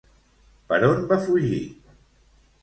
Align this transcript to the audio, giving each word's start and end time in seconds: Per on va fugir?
Per 0.71 0.79
on 0.87 1.05
va 1.11 1.19
fugir? 1.27 1.61